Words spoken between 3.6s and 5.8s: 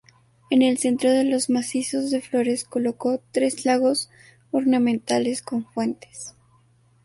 lagos ornamentales con